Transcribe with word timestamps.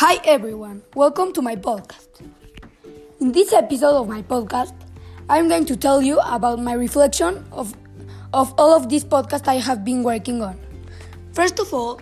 Hi 0.00 0.18
everyone, 0.24 0.80
welcome 0.94 1.30
to 1.34 1.42
my 1.42 1.56
podcast. 1.56 2.08
In 3.20 3.32
this 3.32 3.52
episode 3.52 4.00
of 4.00 4.08
my 4.08 4.22
podcast, 4.22 4.72
I'm 5.28 5.46
going 5.46 5.66
to 5.66 5.76
tell 5.76 6.00
you 6.00 6.18
about 6.20 6.58
my 6.58 6.72
reflection 6.72 7.44
of, 7.52 7.74
of 8.32 8.54
all 8.56 8.74
of 8.74 8.88
these 8.88 9.04
podcasts 9.04 9.46
I 9.46 9.56
have 9.56 9.84
been 9.84 10.02
working 10.02 10.40
on. 10.40 10.58
First 11.34 11.58
of 11.58 11.74
all, 11.74 12.00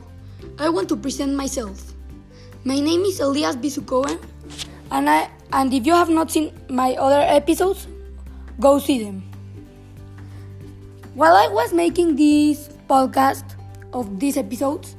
I 0.61 0.69
want 0.69 0.89
to 0.91 0.96
present 0.96 1.34
myself. 1.34 1.93
My 2.62 2.79
name 2.79 3.03
is 3.03 3.19
Elias 3.19 3.57
Bisukoven, 3.57 4.23
and 4.93 5.11
I 5.11 5.29
and 5.53 5.75
if 5.75 5.85
you 5.85 5.95
have 5.95 6.09
not 6.09 6.30
seen 6.30 6.55
my 6.69 6.93
other 6.93 7.19
episodes, 7.19 7.89
go 8.61 8.79
see 8.79 9.03
them. 9.03 9.25
While 11.15 11.35
I 11.35 11.49
was 11.49 11.73
making 11.73 12.15
this 12.15 12.71
podcast 12.89 13.57
of 13.93 14.21
these 14.21 14.36
episodes, 14.36 14.94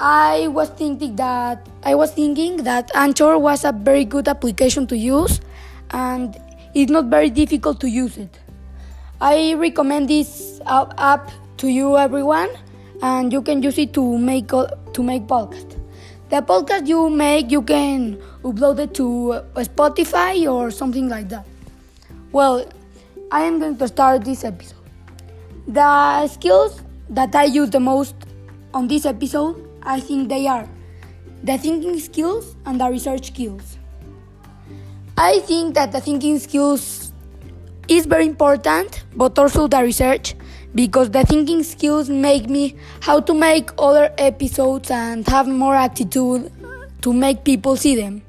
I 0.00 0.48
was 0.48 0.70
thinking 0.70 1.14
that 1.16 1.68
I 1.84 1.94
was 1.94 2.10
thinking 2.12 2.64
that 2.64 2.90
Anchor 2.94 3.38
was 3.38 3.64
a 3.64 3.70
very 3.70 4.04
good 4.04 4.26
application 4.26 4.88
to 4.88 4.96
use 4.96 5.40
and 5.90 6.36
it's 6.74 6.90
not 6.90 7.06
very 7.06 7.30
difficult 7.30 7.78
to 7.80 7.88
use 7.88 8.18
it. 8.18 8.40
I 9.20 9.54
recommend 9.54 10.08
this 10.08 10.60
app 10.66 11.30
to 11.58 11.68
you 11.68 11.96
everyone 11.96 12.50
and 13.02 13.32
you 13.32 13.40
can 13.40 13.62
use 13.62 13.78
it 13.78 13.94
to 13.94 14.18
make 14.18 14.48
to 14.48 15.02
make 15.02 15.28
podcast. 15.28 15.78
The 16.28 16.42
podcast 16.42 16.88
you 16.88 17.08
make 17.08 17.52
you 17.52 17.62
can 17.62 18.16
upload 18.42 18.80
it 18.80 18.94
to 18.94 19.42
Spotify 19.54 20.50
or 20.50 20.72
something 20.72 21.08
like 21.08 21.28
that. 21.28 21.46
Well, 22.32 22.66
I 23.30 23.42
am 23.42 23.60
going 23.60 23.78
to 23.78 23.86
start 23.86 24.24
this 24.24 24.42
episode. 24.42 24.74
The 25.68 26.26
skills 26.26 26.82
that 27.10 27.32
I 27.36 27.44
use 27.44 27.70
the 27.70 27.78
most 27.78 28.16
on 28.72 28.88
this 28.88 29.06
episode 29.06 29.70
I 29.84 30.00
think 30.00 30.28
they 30.28 30.46
are 30.46 30.68
the 31.42 31.58
thinking 31.58 31.98
skills 32.00 32.56
and 32.64 32.80
the 32.80 32.88
research 32.88 33.26
skills. 33.28 33.78
I 35.16 35.40
think 35.40 35.74
that 35.74 35.92
the 35.92 36.00
thinking 36.00 36.38
skills 36.38 37.12
is 37.88 38.06
very 38.06 38.26
important, 38.26 39.04
but 39.14 39.38
also 39.38 39.68
the 39.68 39.82
research 39.82 40.34
because 40.74 41.10
the 41.10 41.24
thinking 41.24 41.62
skills 41.62 42.08
make 42.08 42.48
me 42.48 42.76
how 43.00 43.20
to 43.20 43.34
make 43.34 43.70
other 43.78 44.12
episodes 44.18 44.90
and 44.90 45.26
have 45.28 45.46
more 45.46 45.74
attitude 45.74 46.50
to 47.02 47.12
make 47.12 47.44
people 47.44 47.76
see 47.76 47.94
them. 47.94 48.22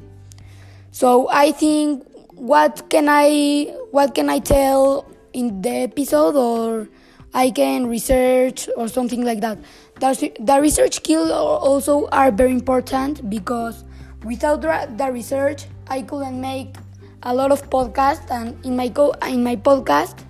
So 0.92 1.30
I 1.30 1.52
think 1.52 2.06
what 2.36 2.90
can 2.90 3.08
I 3.10 3.74
what 3.92 4.14
can 4.14 4.30
I 4.30 4.40
tell 4.40 5.10
in 5.34 5.62
the 5.62 5.70
episode 5.70 6.36
or 6.36 6.88
I 7.36 7.52
can 7.52 7.88
research 7.88 8.70
or 8.78 8.88
something 8.88 9.26
like 9.26 9.42
that. 9.42 9.60
The, 10.00 10.58
research 10.62 10.96
skills 10.96 11.30
also 11.30 12.08
are 12.08 12.32
very 12.32 12.52
important 12.52 13.30
because 13.30 13.84
without 14.24 14.62
the 14.62 15.12
research, 15.12 15.66
I 15.90 16.02
couldn't 16.02 16.40
make 16.40 16.76
a 17.24 17.36
lot 17.36 17.52
of 17.52 17.70
podcasts. 17.70 18.32
And 18.32 18.56
in 18.66 18.78
my 18.78 18.88
co- 18.88 19.14
in 19.28 19.44
my 19.44 19.58
podcast, 19.58 20.24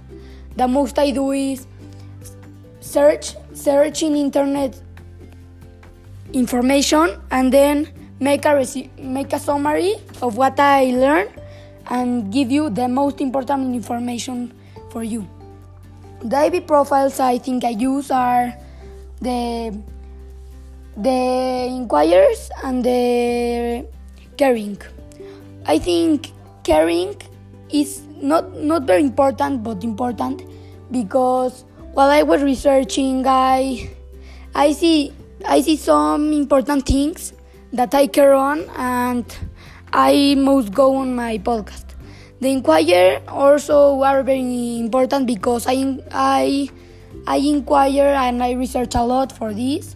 the 0.58 0.68
most 0.68 0.98
I 0.98 1.12
do 1.12 1.32
is 1.32 1.68
search 2.80 3.36
search 3.54 4.02
in 4.02 4.16
internet 4.16 4.74
information 6.34 7.22
and 7.30 7.54
then 7.54 7.88
make 8.20 8.46
a 8.46 8.66
make 8.98 9.32
a 9.32 9.40
summary 9.40 9.94
of 10.24 10.38
what 10.38 10.60
I 10.60 10.86
learned 10.86 11.30
and 11.86 12.34
give 12.34 12.50
you 12.50 12.72
the 12.72 12.88
most 12.88 13.22
important 13.22 13.76
information 13.76 14.52
for 14.90 15.04
you. 15.04 15.35
The 16.24 16.38
IB 16.38 16.62
profiles 16.62 17.20
I 17.20 17.38
think 17.38 17.64
I 17.64 17.70
use 17.70 18.10
are 18.12 18.54
the 19.22 19.78
the 20.98 21.68
inquirers 21.70 22.50
and 22.64 22.84
the 22.84 23.86
caring. 24.38 24.78
I 25.66 25.78
think 25.78 26.32
caring 26.64 27.16
is 27.70 28.02
not 28.22 28.56
not 28.58 28.84
very 28.84 29.04
important 29.04 29.64
but 29.64 29.84
important 29.84 30.44
because 30.92 31.66
while 31.94 32.10
I 32.10 32.24
was 32.24 32.42
researching 32.42 33.26
I 33.28 33.90
I 34.54 34.72
see 34.72 35.14
I 35.46 35.62
see 35.62 35.76
some 35.76 36.32
important 36.34 36.86
things 36.86 37.34
that 37.74 37.94
I 37.94 38.08
care 38.08 38.34
on 38.34 38.70
and 38.76 39.26
I 39.92 40.36
must 40.38 40.74
go 40.74 40.96
on 40.96 41.16
my 41.16 41.38
podcast. 41.38 41.85
The 42.46 42.52
inquire 42.52 43.24
also 43.28 44.04
are 44.04 44.22
very 44.22 44.78
important 44.78 45.26
because 45.26 45.66
I 45.66 45.98
I 46.14 46.70
I 47.26 47.38
inquire 47.38 48.14
and 48.14 48.44
I 48.44 48.52
research 48.52 48.94
a 48.94 49.02
lot 49.02 49.32
for 49.32 49.52
this. 49.52 49.96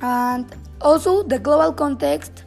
And 0.00 0.46
also 0.80 1.24
the 1.24 1.40
global 1.40 1.72
context. 1.72 2.44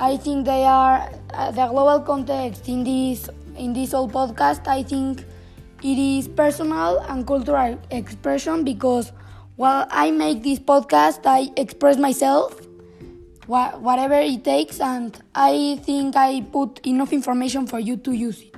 I 0.00 0.16
think 0.16 0.44
they 0.44 0.64
are 0.64 1.08
uh, 1.34 1.52
the 1.52 1.68
global 1.68 2.00
context 2.00 2.68
in 2.68 2.82
this 2.82 3.30
in 3.54 3.72
this 3.72 3.92
whole 3.92 4.10
podcast. 4.10 4.66
I 4.66 4.82
think 4.82 5.22
it 5.78 5.96
is 5.96 6.26
personal 6.26 6.98
and 7.06 7.24
cultural 7.24 7.78
expression 7.92 8.64
because 8.64 9.12
while 9.54 9.86
I 9.88 10.10
make 10.10 10.42
this 10.42 10.58
podcast, 10.58 11.30
I 11.30 11.52
express 11.56 11.96
myself 11.96 12.58
wh- 13.46 13.76
whatever 13.80 14.14
it 14.14 14.44
takes, 14.44 14.80
and 14.80 15.16
I 15.34 15.80
think 15.82 16.16
I 16.16 16.40
put 16.42 16.84
enough 16.86 17.12
information 17.12 17.66
for 17.66 17.78
you 17.78 17.96
to 17.98 18.12
use 18.12 18.42
it. 18.42 18.54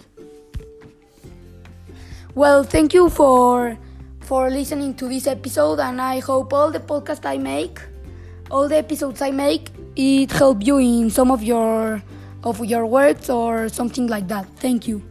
Well, 2.35 2.65
thank 2.65 2.93
you 2.93 3.09
for 3.09 3.79
for 4.21 4.51
listening 4.51 4.95
to 4.95 5.09
this 5.09 5.27
episode, 5.27 5.81
and 5.81 6.01
I 6.01 6.19
hope 6.19 6.53
all 6.53 6.71
the 6.71 6.81
podcasts 6.81 7.25
I 7.25 7.39
make, 7.39 7.81
all 8.51 8.69
the 8.69 8.77
episodes 8.77 9.23
I 9.23 9.31
make, 9.31 9.71
it 9.95 10.33
help 10.33 10.67
you 10.67 10.79
in 10.79 11.11
some 11.11 11.31
of 11.31 11.43
your 11.43 12.03
of 12.45 12.65
your 12.65 12.87
works 12.87 13.31
or 13.31 13.69
something 13.69 14.07
like 14.07 14.29
that. 14.29 14.47
Thank 14.59 14.87
you. 14.87 15.03